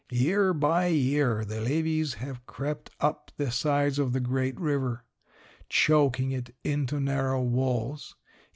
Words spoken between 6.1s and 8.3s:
it into narrow walls.